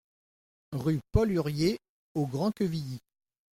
Rue 0.71 0.99
Paul 1.11 1.29
Hurier 1.29 1.77
au 2.15 2.25
Grand-Quevilly 2.25 3.01